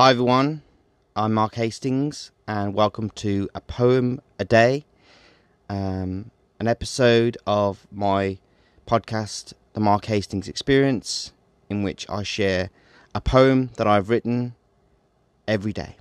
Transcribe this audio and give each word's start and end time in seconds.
Hi 0.00 0.12
everyone, 0.12 0.62
I'm 1.14 1.34
Mark 1.34 1.56
Hastings, 1.56 2.32
and 2.48 2.72
welcome 2.72 3.10
to 3.16 3.50
A 3.54 3.60
Poem 3.60 4.22
a 4.38 4.46
Day, 4.46 4.86
um, 5.68 6.30
an 6.58 6.66
episode 6.66 7.36
of 7.46 7.86
my 7.92 8.38
podcast, 8.86 9.52
The 9.74 9.80
Mark 9.80 10.06
Hastings 10.06 10.48
Experience, 10.48 11.34
in 11.68 11.82
which 11.82 12.08
I 12.08 12.22
share 12.22 12.70
a 13.14 13.20
poem 13.20 13.72
that 13.76 13.86
I've 13.86 14.08
written 14.08 14.54
every 15.46 15.74
day. 15.74 15.96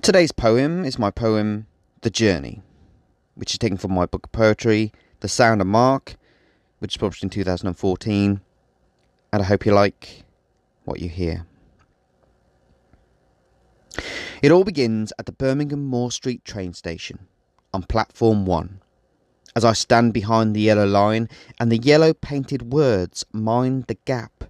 Today's 0.00 0.32
poem 0.32 0.82
is 0.82 0.98
my 0.98 1.10
poem, 1.10 1.66
The 2.00 2.08
Journey, 2.08 2.62
which 3.34 3.52
is 3.52 3.58
taken 3.58 3.76
from 3.76 3.92
my 3.92 4.06
book 4.06 4.24
of 4.24 4.32
poetry, 4.32 4.92
The 5.20 5.28
Sound 5.28 5.60
of 5.60 5.66
Mark, 5.66 6.16
which 6.78 6.94
is 6.94 6.96
published 6.96 7.22
in 7.22 7.28
2014, 7.28 8.40
and 9.30 9.42
I 9.42 9.44
hope 9.44 9.66
you 9.66 9.72
like 9.74 10.24
what 10.88 11.00
you 11.00 11.08
hear. 11.08 11.46
It 14.42 14.52
all 14.52 14.64
begins 14.64 15.12
at 15.18 15.26
the 15.26 15.32
Birmingham 15.32 15.84
Moor 15.84 16.10
Street 16.10 16.44
train 16.44 16.72
station 16.72 17.26
on 17.74 17.82
platform 17.82 18.46
one. 18.46 18.80
As 19.56 19.64
I 19.64 19.72
stand 19.72 20.12
behind 20.12 20.54
the 20.54 20.60
yellow 20.60 20.86
line 20.86 21.28
and 21.58 21.72
the 21.72 21.78
yellow 21.78 22.14
painted 22.14 22.72
words 22.72 23.24
mind 23.32 23.84
the 23.84 23.98
gap, 24.04 24.44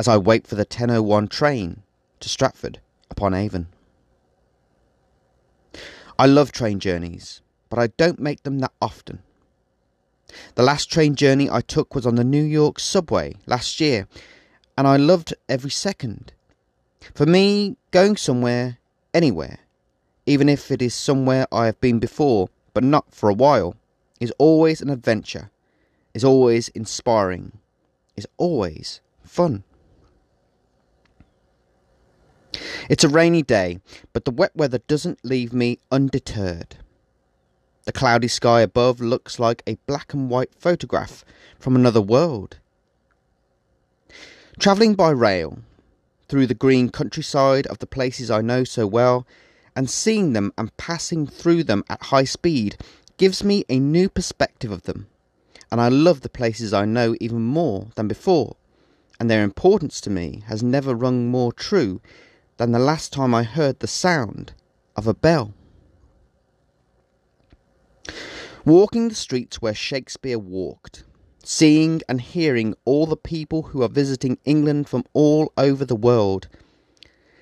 as 0.00 0.08
I 0.08 0.16
wait 0.16 0.46
for 0.46 0.54
the 0.54 0.62
1001 0.62 1.28
train 1.28 1.82
to 2.20 2.28
Stratford 2.28 2.80
upon 3.10 3.34
Avon. 3.34 3.68
I 6.18 6.26
love 6.26 6.50
train 6.50 6.80
journeys, 6.80 7.42
but 7.68 7.78
I 7.78 7.88
don't 7.88 8.18
make 8.18 8.42
them 8.42 8.58
that 8.58 8.72
often. 8.82 9.20
The 10.56 10.62
last 10.62 10.90
train 10.90 11.14
journey 11.14 11.48
I 11.48 11.60
took 11.60 11.94
was 11.94 12.06
on 12.06 12.16
the 12.16 12.24
New 12.24 12.42
York 12.42 12.80
subway 12.80 13.36
last 13.46 13.80
year, 13.80 14.08
and 14.78 14.86
I 14.86 14.96
loved 14.96 15.34
every 15.48 15.72
second. 15.72 16.32
For 17.12 17.26
me, 17.26 17.76
going 17.90 18.16
somewhere, 18.16 18.78
anywhere, 19.12 19.58
even 20.24 20.48
if 20.48 20.70
it 20.70 20.80
is 20.80 20.94
somewhere 20.94 21.48
I 21.50 21.66
have 21.66 21.80
been 21.80 21.98
before, 21.98 22.48
but 22.74 22.84
not 22.84 23.12
for 23.12 23.28
a 23.28 23.34
while, 23.34 23.74
is 24.20 24.32
always 24.38 24.80
an 24.80 24.88
adventure, 24.88 25.50
is 26.14 26.22
always 26.22 26.68
inspiring, 26.68 27.58
is 28.16 28.28
always 28.36 29.00
fun. 29.24 29.64
It's 32.88 33.02
a 33.02 33.08
rainy 33.08 33.42
day, 33.42 33.80
but 34.12 34.26
the 34.26 34.30
wet 34.30 34.54
weather 34.54 34.78
doesn't 34.86 35.24
leave 35.24 35.52
me 35.52 35.80
undeterred. 35.90 36.76
The 37.84 37.92
cloudy 37.92 38.28
sky 38.28 38.60
above 38.60 39.00
looks 39.00 39.40
like 39.40 39.64
a 39.66 39.78
black 39.86 40.14
and 40.14 40.30
white 40.30 40.54
photograph 40.54 41.24
from 41.58 41.74
another 41.74 42.00
world. 42.00 42.58
Travelling 44.58 44.94
by 44.94 45.10
rail, 45.10 45.60
through 46.28 46.48
the 46.48 46.54
green 46.54 46.88
countryside 46.88 47.68
of 47.68 47.78
the 47.78 47.86
places 47.86 48.28
I 48.28 48.40
know 48.40 48.64
so 48.64 48.88
well, 48.88 49.24
and 49.76 49.88
seeing 49.88 50.32
them 50.32 50.52
and 50.58 50.76
passing 50.76 51.28
through 51.28 51.62
them 51.62 51.84
at 51.88 52.02
high 52.02 52.24
speed 52.24 52.76
gives 53.18 53.44
me 53.44 53.64
a 53.68 53.78
new 53.78 54.08
perspective 54.08 54.72
of 54.72 54.82
them, 54.82 55.06
and 55.70 55.80
I 55.80 55.88
love 55.88 56.22
the 56.22 56.28
places 56.28 56.74
I 56.74 56.86
know 56.86 57.14
even 57.20 57.40
more 57.40 57.90
than 57.94 58.08
before, 58.08 58.56
and 59.20 59.30
their 59.30 59.44
importance 59.44 60.00
to 60.00 60.10
me 60.10 60.42
has 60.48 60.60
never 60.60 60.92
rung 60.92 61.28
more 61.28 61.52
true 61.52 62.00
than 62.56 62.72
the 62.72 62.80
last 62.80 63.12
time 63.12 63.32
I 63.36 63.44
heard 63.44 63.78
the 63.78 63.86
sound 63.86 64.54
of 64.96 65.06
a 65.06 65.14
bell. 65.14 65.54
Walking 68.64 69.08
the 69.08 69.14
streets 69.14 69.62
where 69.62 69.72
Shakespeare 69.72 70.38
walked, 70.38 71.04
seeing 71.50 72.02
and 72.10 72.20
hearing 72.20 72.74
all 72.84 73.06
the 73.06 73.16
people 73.16 73.62
who 73.62 73.82
are 73.82 73.88
visiting 73.88 74.36
England 74.44 74.86
from 74.86 75.02
all 75.14 75.50
over 75.56 75.82
the 75.82 75.96
world, 75.96 76.46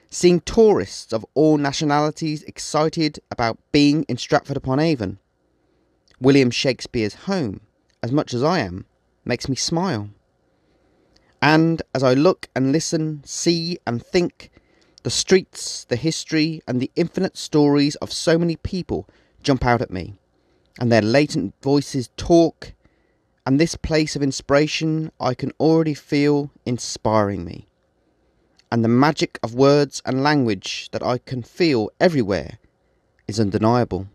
seeing 0.08 0.38
tourists 0.42 1.12
of 1.12 1.26
all 1.34 1.58
nationalities 1.58 2.44
excited 2.44 3.18
about 3.32 3.58
being 3.72 4.04
in 4.04 4.16
Stratford 4.16 4.56
upon 4.56 4.78
Avon, 4.78 5.18
William 6.20 6.52
Shakespeare's 6.52 7.14
home, 7.26 7.62
as 8.00 8.12
much 8.12 8.32
as 8.32 8.44
I 8.44 8.60
am, 8.60 8.86
makes 9.24 9.48
me 9.48 9.56
smile. 9.56 10.08
And 11.42 11.82
as 11.92 12.04
I 12.04 12.14
look 12.14 12.46
and 12.54 12.70
listen, 12.70 13.24
see 13.24 13.76
and 13.88 14.00
think, 14.00 14.52
the 15.02 15.10
streets, 15.10 15.84
the 15.84 15.96
history, 15.96 16.62
and 16.68 16.78
the 16.78 16.92
infinite 16.94 17.36
stories 17.36 17.96
of 17.96 18.12
so 18.12 18.38
many 18.38 18.54
people 18.54 19.08
jump 19.42 19.66
out 19.66 19.82
at 19.82 19.90
me, 19.90 20.14
and 20.78 20.92
their 20.92 21.02
latent 21.02 21.54
voices 21.60 22.08
talk, 22.16 22.72
and 23.46 23.60
this 23.60 23.76
place 23.76 24.16
of 24.16 24.22
inspiration 24.24 25.12
I 25.20 25.32
can 25.34 25.52
already 25.60 25.94
feel 25.94 26.50
inspiring 26.66 27.44
me. 27.44 27.68
And 28.72 28.82
the 28.82 28.88
magic 28.88 29.38
of 29.44 29.54
words 29.54 30.02
and 30.04 30.24
language 30.24 30.90
that 30.90 31.02
I 31.02 31.18
can 31.18 31.44
feel 31.44 31.90
everywhere 32.00 32.58
is 33.28 33.38
undeniable. 33.38 34.08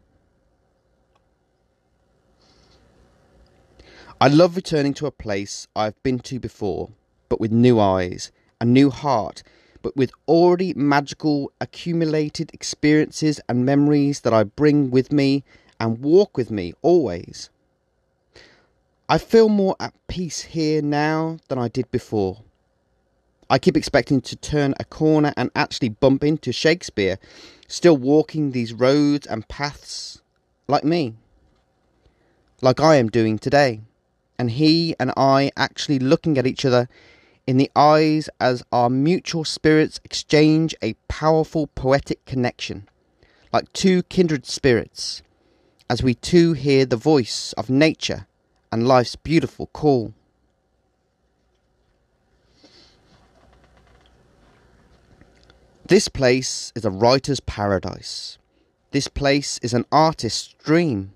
I 4.19 4.27
love 4.27 4.57
returning 4.57 4.93
to 4.95 5.07
a 5.07 5.11
place 5.11 5.65
I've 5.75 6.01
been 6.03 6.19
to 6.19 6.37
before, 6.37 6.89
but 7.29 7.39
with 7.39 7.51
new 7.51 7.79
eyes, 7.79 8.31
a 8.59 8.65
new 8.65 8.89
heart, 8.89 9.43
but 9.81 9.95
with 9.95 10.11
already 10.27 10.73
magical 10.73 11.53
accumulated 11.61 12.51
experiences 12.53 13.39
and 13.47 13.65
memories 13.65 14.19
that 14.19 14.33
I 14.33 14.43
bring 14.43 14.91
with 14.91 15.11
me 15.13 15.45
and 15.79 15.99
walk 15.99 16.35
with 16.35 16.51
me 16.51 16.73
always. 16.81 17.49
I 19.11 19.17
feel 19.17 19.49
more 19.49 19.75
at 19.77 19.93
peace 20.07 20.39
here 20.39 20.81
now 20.81 21.39
than 21.49 21.59
I 21.59 21.67
did 21.67 21.91
before. 21.91 22.43
I 23.49 23.59
keep 23.59 23.75
expecting 23.75 24.21
to 24.21 24.37
turn 24.37 24.73
a 24.79 24.85
corner 24.85 25.33
and 25.35 25.51
actually 25.53 25.89
bump 25.89 26.23
into 26.23 26.53
Shakespeare, 26.53 27.19
still 27.67 27.97
walking 27.97 28.51
these 28.51 28.71
roads 28.71 29.27
and 29.27 29.45
paths 29.49 30.21
like 30.69 30.85
me, 30.85 31.15
like 32.61 32.79
I 32.79 32.95
am 32.95 33.09
doing 33.09 33.37
today, 33.37 33.81
and 34.39 34.49
he 34.51 34.95
and 34.97 35.11
I 35.17 35.51
actually 35.57 35.99
looking 35.99 36.37
at 36.37 36.47
each 36.47 36.63
other 36.63 36.87
in 37.45 37.57
the 37.57 37.69
eyes 37.75 38.29
as 38.39 38.63
our 38.71 38.89
mutual 38.89 39.43
spirits 39.43 39.99
exchange 40.05 40.73
a 40.81 40.93
powerful 41.09 41.67
poetic 41.67 42.23
connection, 42.23 42.87
like 43.51 43.73
two 43.73 44.03
kindred 44.03 44.45
spirits, 44.45 45.21
as 45.89 46.01
we 46.01 46.13
too 46.13 46.53
hear 46.53 46.85
the 46.85 46.95
voice 46.95 47.51
of 47.57 47.69
nature 47.69 48.25
and 48.71 48.87
life's 48.87 49.15
beautiful 49.15 49.67
call. 49.67 50.13
This 55.85 56.07
place 56.07 56.71
is 56.73 56.85
a 56.85 56.89
writer's 56.89 57.41
paradise. 57.41 58.37
This 58.91 59.07
place 59.09 59.59
is 59.61 59.73
an 59.73 59.85
artist's 59.91 60.55
dream. 60.63 61.11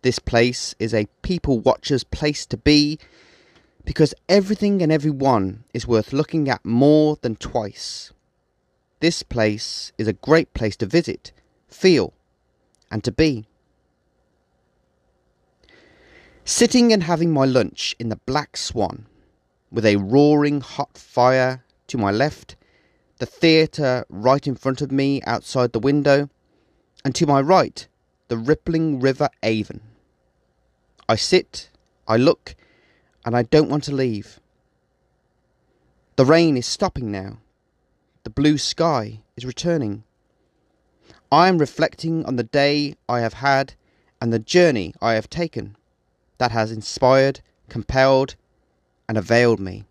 This 0.00 0.18
place 0.18 0.74
is 0.78 0.94
a 0.94 1.08
people 1.22 1.58
watcher's 1.58 2.04
place 2.04 2.46
to 2.46 2.56
be 2.56 2.98
because 3.84 4.14
everything 4.28 4.82
and 4.82 4.90
everyone 4.90 5.64
is 5.74 5.86
worth 5.86 6.12
looking 6.12 6.48
at 6.48 6.64
more 6.64 7.18
than 7.20 7.36
twice. 7.36 8.12
This 9.00 9.22
place 9.22 9.92
is 9.98 10.08
a 10.08 10.12
great 10.12 10.54
place 10.54 10.76
to 10.76 10.86
visit, 10.86 11.32
feel, 11.68 12.14
and 12.90 13.04
to 13.04 13.12
be. 13.12 13.46
Sitting 16.48 16.92
and 16.92 17.02
having 17.02 17.32
my 17.32 17.44
lunch 17.44 17.96
in 17.98 18.08
the 18.08 18.20
Black 18.24 18.56
Swan, 18.56 19.06
with 19.72 19.84
a 19.84 19.96
roaring 19.96 20.60
hot 20.60 20.96
fire 20.96 21.64
to 21.88 21.98
my 21.98 22.12
left, 22.12 22.54
the 23.18 23.26
theatre 23.26 24.06
right 24.08 24.46
in 24.46 24.54
front 24.54 24.80
of 24.80 24.92
me 24.92 25.20
outside 25.22 25.72
the 25.72 25.80
window, 25.80 26.30
and 27.04 27.16
to 27.16 27.26
my 27.26 27.40
right, 27.40 27.88
the 28.28 28.36
rippling 28.36 29.00
river 29.00 29.28
Avon. 29.42 29.80
I 31.08 31.16
sit, 31.16 31.68
I 32.06 32.16
look, 32.16 32.54
and 33.24 33.36
I 33.36 33.42
don't 33.42 33.68
want 33.68 33.82
to 33.84 33.92
leave. 33.92 34.38
The 36.14 36.24
rain 36.24 36.56
is 36.56 36.66
stopping 36.66 37.10
now. 37.10 37.38
The 38.22 38.30
blue 38.30 38.56
sky 38.56 39.18
is 39.36 39.44
returning. 39.44 40.04
I 41.32 41.48
am 41.48 41.58
reflecting 41.58 42.24
on 42.24 42.36
the 42.36 42.44
day 42.44 42.94
I 43.08 43.18
have 43.18 43.34
had 43.34 43.74
and 44.20 44.32
the 44.32 44.38
journey 44.38 44.94
I 45.02 45.14
have 45.14 45.28
taken 45.28 45.76
that 46.38 46.52
has 46.52 46.72
inspired, 46.72 47.40
compelled, 47.68 48.34
and 49.08 49.16
availed 49.16 49.60
me. 49.60 49.84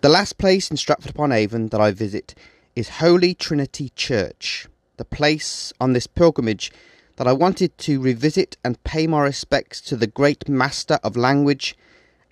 The 0.00 0.08
last 0.08 0.38
place 0.38 0.70
in 0.70 0.78
Stratford 0.78 1.10
upon 1.10 1.30
Avon 1.30 1.68
that 1.68 1.80
I 1.80 1.90
visit 1.90 2.34
is 2.74 2.88
Holy 2.88 3.34
Trinity 3.34 3.90
Church, 3.90 4.66
the 4.96 5.04
place 5.04 5.72
on 5.78 5.92
this 5.92 6.06
pilgrimage 6.06 6.72
that 7.16 7.26
I 7.26 7.32
wanted 7.32 7.76
to 7.78 8.00
revisit 8.00 8.56
and 8.64 8.82
pay 8.84 9.06
my 9.06 9.20
respects 9.20 9.80
to 9.82 9.96
the 9.96 10.06
great 10.06 10.48
master 10.48 10.98
of 11.02 11.18
language 11.18 11.76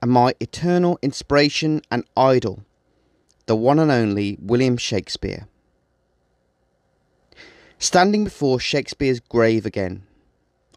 and 0.00 0.10
my 0.10 0.34
eternal 0.40 0.98
inspiration 1.02 1.82
and 1.90 2.04
idol, 2.16 2.60
the 3.46 3.56
one 3.56 3.78
and 3.78 3.90
only 3.90 4.38
William 4.40 4.76
Shakespeare. 4.76 5.47
Standing 7.80 8.24
before 8.24 8.58
Shakespeare's 8.58 9.20
grave 9.20 9.64
again, 9.64 10.02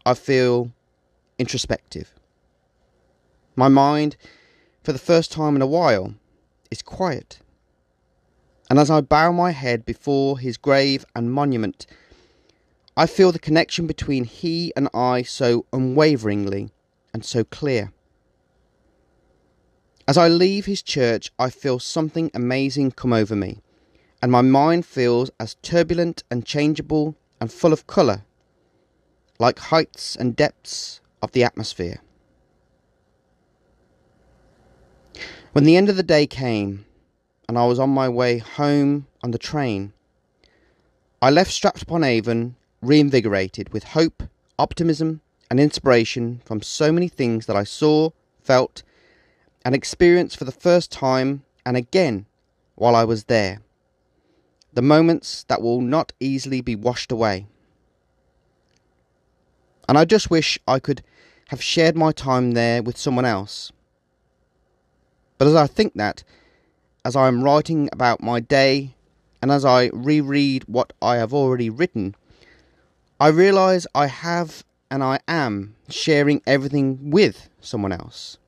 I 0.06 0.14
feel 0.14 0.70
introspective. 1.36 2.12
My 3.56 3.66
mind, 3.66 4.16
for 4.84 4.92
the 4.92 5.00
first 5.00 5.32
time 5.32 5.56
in 5.56 5.62
a 5.62 5.66
while, 5.66 6.14
is 6.70 6.80
quiet. 6.80 7.40
And 8.70 8.78
as 8.78 8.88
I 8.88 9.00
bow 9.00 9.32
my 9.32 9.50
head 9.50 9.84
before 9.84 10.38
his 10.38 10.56
grave 10.56 11.04
and 11.16 11.32
monument, 11.32 11.86
I 12.96 13.06
feel 13.06 13.32
the 13.32 13.38
connection 13.40 13.88
between 13.88 14.22
he 14.22 14.72
and 14.76 14.88
I 14.94 15.22
so 15.22 15.66
unwaveringly 15.72 16.70
and 17.12 17.24
so 17.24 17.42
clear. 17.42 17.92
As 20.06 20.16
I 20.16 20.28
leave 20.28 20.66
his 20.66 20.82
church, 20.82 21.32
I 21.36 21.50
feel 21.50 21.80
something 21.80 22.30
amazing 22.32 22.92
come 22.92 23.12
over 23.12 23.34
me, 23.34 23.61
and 24.22 24.30
my 24.30 24.40
mind 24.40 24.86
feels 24.86 25.30
as 25.40 25.56
turbulent 25.62 26.22
and 26.30 26.46
changeable 26.46 27.16
and 27.40 27.52
full 27.52 27.72
of 27.72 27.88
colour, 27.88 28.22
like 29.40 29.58
heights 29.58 30.14
and 30.14 30.36
depths 30.36 31.00
of 31.20 31.32
the 31.32 31.42
atmosphere. 31.42 32.00
When 35.52 35.64
the 35.64 35.76
end 35.76 35.88
of 35.88 35.96
the 35.96 36.04
day 36.04 36.26
came, 36.26 36.86
and 37.48 37.58
I 37.58 37.66
was 37.66 37.80
on 37.80 37.90
my 37.90 38.08
way 38.08 38.38
home 38.38 39.08
on 39.22 39.32
the 39.32 39.38
train, 39.38 39.92
I 41.20 41.30
left 41.30 41.50
Stratford 41.50 42.04
Avon 42.04 42.54
reinvigorated 42.80 43.72
with 43.72 43.84
hope, 43.84 44.22
optimism, 44.58 45.20
and 45.50 45.58
inspiration 45.60 46.40
from 46.44 46.62
so 46.62 46.92
many 46.92 47.08
things 47.08 47.46
that 47.46 47.56
I 47.56 47.64
saw, 47.64 48.10
felt, 48.40 48.82
and 49.64 49.74
experienced 49.74 50.36
for 50.36 50.44
the 50.44 50.52
first 50.52 50.90
time 50.90 51.42
and 51.66 51.76
again 51.76 52.26
while 52.76 52.96
I 52.96 53.04
was 53.04 53.24
there. 53.24 53.60
The 54.72 54.82
moments 54.82 55.44
that 55.44 55.60
will 55.60 55.80
not 55.80 56.12
easily 56.20 56.60
be 56.60 56.74
washed 56.74 57.12
away. 57.12 57.46
And 59.88 59.98
I 59.98 60.04
just 60.04 60.30
wish 60.30 60.58
I 60.66 60.78
could 60.78 61.02
have 61.48 61.62
shared 61.62 61.96
my 61.96 62.12
time 62.12 62.52
there 62.52 62.82
with 62.82 62.96
someone 62.96 63.24
else. 63.24 63.72
But 65.36 65.48
as 65.48 65.54
I 65.54 65.66
think 65.66 65.94
that, 65.94 66.22
as 67.04 67.16
I 67.16 67.28
am 67.28 67.42
writing 67.42 67.88
about 67.92 68.22
my 68.22 68.40
day, 68.40 68.94
and 69.42 69.50
as 69.50 69.64
I 69.64 69.90
reread 69.92 70.64
what 70.64 70.92
I 71.02 71.16
have 71.16 71.34
already 71.34 71.68
written, 71.68 72.14
I 73.20 73.28
realise 73.28 73.86
I 73.94 74.06
have 74.06 74.64
and 74.90 75.02
I 75.02 75.20
am 75.26 75.74
sharing 75.88 76.42
everything 76.46 77.10
with 77.10 77.48
someone 77.60 77.92
else 77.92 78.38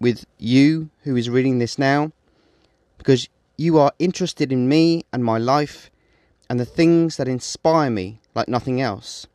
with 0.00 0.26
you 0.38 0.90
who 1.04 1.16
is 1.16 1.30
reading 1.30 1.58
this 1.58 1.78
now 1.78 2.12
because 2.98 3.28
you 3.56 3.78
are 3.78 3.92
interested 3.98 4.52
in 4.52 4.68
me 4.68 5.04
and 5.12 5.24
my 5.24 5.38
life 5.38 5.90
and 6.48 6.58
the 6.58 6.64
things 6.64 7.16
that 7.16 7.28
inspire 7.28 7.90
me 7.90 8.20
like 8.34 8.48
nothing 8.48 8.80
else. 8.80 9.26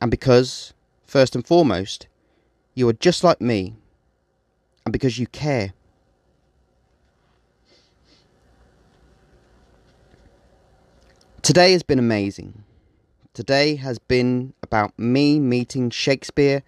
And 0.00 0.10
because, 0.10 0.72
first 1.04 1.34
and 1.34 1.46
foremost, 1.46 2.06
you 2.74 2.88
are 2.88 2.94
just 2.94 3.24
like 3.24 3.40
me 3.40 3.74
and 4.84 4.92
because 4.92 5.18
you 5.18 5.26
care. 5.26 5.72
Today 11.42 11.72
has 11.72 11.82
been 11.82 11.98
amazing. 11.98 12.64
Today 13.34 13.76
has 13.76 13.98
been 13.98 14.54
about 14.62 14.96
me 14.98 15.40
meeting 15.40 15.90
Shakespeare 15.90 16.62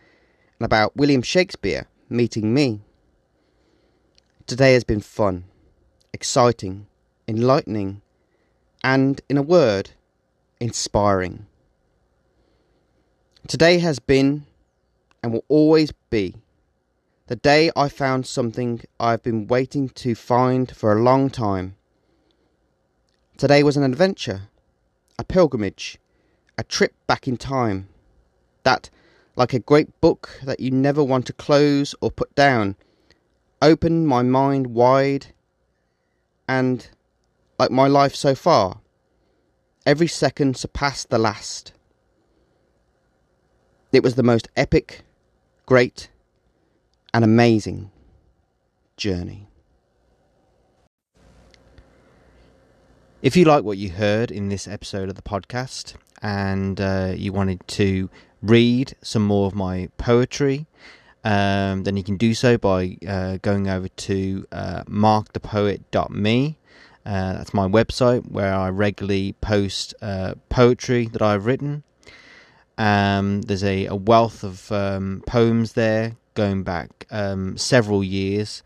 and 0.58 0.64
about 0.64 0.96
William 0.96 1.22
Shakespeare 1.22 1.86
meeting 2.08 2.52
me. 2.54 2.80
Today 4.46 4.74
has 4.74 4.84
been 4.84 5.00
fun, 5.00 5.44
exciting, 6.12 6.86
enlightening, 7.26 8.02
and, 8.84 9.20
in 9.28 9.36
a 9.36 9.42
word, 9.42 9.90
inspiring. 10.60 11.46
Today 13.48 13.78
has 13.78 13.98
been, 13.98 14.46
and 15.22 15.32
will 15.32 15.44
always 15.48 15.92
be, 16.10 16.36
the 17.28 17.36
day 17.36 17.70
I 17.74 17.88
found 17.88 18.26
something 18.26 18.82
I've 19.00 19.22
been 19.22 19.46
waiting 19.46 19.88
to 19.90 20.14
find 20.14 20.74
for 20.76 20.92
a 20.92 21.02
long 21.02 21.30
time. 21.30 21.76
Today 23.38 23.62
was 23.62 23.76
an 23.76 23.84
adventure, 23.84 24.42
a 25.18 25.24
pilgrimage, 25.24 25.98
a 26.58 26.64
trip 26.64 26.94
back 27.06 27.26
in 27.26 27.36
time. 27.36 27.88
That, 28.64 28.90
like 29.34 29.54
a 29.54 29.58
great 29.58 30.00
book 30.00 30.40
that 30.44 30.60
you 30.60 30.70
never 30.70 31.02
want 31.02 31.26
to 31.26 31.32
close 31.32 31.94
or 32.00 32.10
put 32.10 32.34
down, 32.34 32.76
opened 33.60 34.06
my 34.06 34.22
mind 34.22 34.68
wide 34.68 35.28
and, 36.58 36.88
like 37.58 37.70
my 37.70 37.88
life 37.88 38.14
so 38.14 38.34
far, 38.34 38.80
every 39.86 40.06
second 40.06 40.54
surpassed 40.56 41.08
the 41.08 41.18
last. 41.18 41.72
It 43.90 44.02
was 44.02 44.16
the 44.16 44.22
most 44.22 44.48
epic, 44.54 45.02
great, 45.64 46.10
and 47.14 47.24
amazing 47.24 47.90
journey. 48.98 49.48
If 53.22 53.34
you 53.34 53.44
like 53.46 53.64
what 53.64 53.78
you 53.78 53.88
heard 53.90 54.30
in 54.30 54.50
this 54.50 54.68
episode 54.68 55.08
of 55.08 55.14
the 55.14 55.22
podcast 55.22 55.94
and 56.20 56.78
uh, 56.80 57.14
you 57.16 57.32
wanted 57.32 57.66
to 57.68 58.10
read 58.42 58.94
some 59.00 59.24
more 59.24 59.46
of 59.46 59.54
my 59.54 59.88
poetry, 59.96 60.66
um, 61.24 61.84
then 61.84 61.96
you 61.96 62.02
can 62.02 62.16
do 62.16 62.34
so 62.34 62.58
by 62.58 62.96
uh, 63.06 63.38
going 63.42 63.68
over 63.68 63.88
to 63.88 64.46
uh, 64.50 64.84
markthepoet.me. 64.84 66.58
Uh, 67.04 67.32
that's 67.34 67.54
my 67.54 67.66
website 67.66 68.30
where 68.30 68.54
I 68.54 68.68
regularly 68.70 69.34
post 69.40 69.94
uh, 70.02 70.34
poetry 70.48 71.06
that 71.08 71.22
I've 71.22 71.46
written. 71.46 71.82
Um, 72.78 73.42
there's 73.42 73.64
a, 73.64 73.86
a, 73.86 73.94
wealth 73.94 74.42
of 74.42 74.72
um, 74.72 75.22
poems 75.26 75.74
there 75.74 76.16
going 76.34 76.62
back 76.62 77.06
um, 77.10 77.56
several 77.56 78.02
years. 78.02 78.62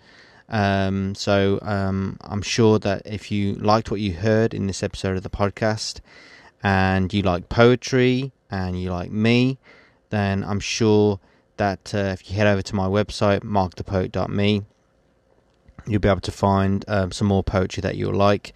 Um, 0.49 1.15
so 1.15 1.59
um, 1.63 2.17
I'm 2.21 2.43
sure 2.43 2.79
that 2.79 3.03
if 3.05 3.31
you 3.33 3.55
liked 3.55 3.91
what 3.91 4.01
you 4.01 4.13
heard 4.13 4.55
in 4.55 4.67
this 4.67 4.83
episode 4.83 5.17
of 5.17 5.23
the 5.23 5.31
podcast 5.31 6.01
and 6.63 7.13
you 7.13 7.23
like 7.23 7.49
poetry 7.49 8.33
and 8.51 8.81
you 8.81 8.91
like 8.91 9.11
me, 9.11 9.59
then 10.11 10.45
I'm 10.45 10.61
sure 10.61 11.19
that 11.57 11.95
uh, 11.95 12.15
if 12.19 12.29
you 12.31 12.37
head 12.37 12.47
over 12.47 12.63
to 12.63 12.75
my 12.75 12.87
website, 12.87 13.41
markthepoet.me, 13.41 14.63
you'll 15.87 16.01
be 16.01 16.09
able 16.09 16.21
to 16.21 16.33
find 16.33 16.85
um, 16.89 17.13
some 17.13 17.29
more 17.29 17.43
poetry 17.43 17.81
that 17.83 17.97
you'll 17.97 18.15
like. 18.15 18.55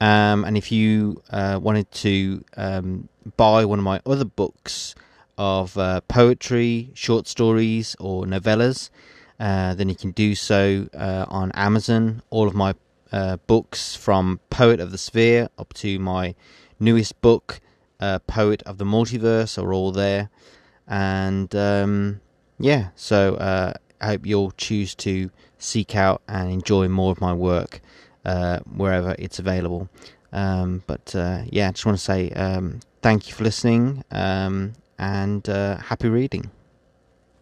Um, 0.00 0.44
and 0.44 0.56
if 0.56 0.70
you 0.70 1.22
uh, 1.30 1.58
wanted 1.62 1.90
to 1.92 2.44
um, 2.56 3.08
buy 3.36 3.64
one 3.64 3.78
of 3.78 3.84
my 3.84 4.00
other 4.04 4.24
books 4.24 4.94
of 5.38 5.76
uh, 5.78 6.00
poetry, 6.02 6.90
short 6.94 7.26
stories, 7.26 7.96
or 7.98 8.24
novellas, 8.24 8.90
uh, 9.38 9.74
then 9.74 9.88
you 9.88 9.94
can 9.94 10.10
do 10.12 10.34
so 10.34 10.88
uh, 10.94 11.26
on 11.28 11.52
Amazon. 11.52 12.22
All 12.30 12.46
of 12.46 12.54
my 12.54 12.74
uh, 13.12 13.36
books 13.46 13.94
from 13.94 14.40
Poet 14.50 14.80
of 14.80 14.90
the 14.90 14.98
Sphere 14.98 15.48
up 15.58 15.72
to 15.74 15.98
my 15.98 16.34
newest 16.78 17.20
book, 17.20 17.60
Poet 18.26 18.62
of 18.64 18.78
the 18.78 18.84
Multiverse, 18.84 19.62
are 19.62 19.72
all 19.72 19.92
there. 19.92 20.30
And 20.86 21.54
um, 21.54 22.20
yeah, 22.58 22.88
so 22.96 23.34
uh, 23.36 23.74
I 24.00 24.06
hope 24.06 24.26
you'll 24.26 24.52
choose 24.52 24.94
to 24.96 25.30
seek 25.58 25.96
out 25.96 26.22
and 26.28 26.50
enjoy 26.50 26.88
more 26.88 27.12
of 27.12 27.20
my 27.20 27.32
work 27.32 27.80
uh, 28.24 28.60
wherever 28.60 29.14
it's 29.18 29.38
available. 29.38 29.88
Um, 30.32 30.82
but 30.86 31.14
uh, 31.14 31.42
yeah, 31.46 31.68
I 31.68 31.70
just 31.72 31.86
want 31.86 31.98
to 31.98 32.04
say 32.04 32.30
um, 32.30 32.80
thank 33.02 33.28
you 33.28 33.34
for 33.34 33.44
listening 33.44 34.04
um, 34.10 34.74
and 34.98 35.48
uh, 35.48 35.76
happy 35.76 36.08
reading. 36.08 36.50